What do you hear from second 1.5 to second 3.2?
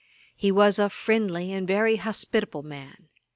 and very hospitable man.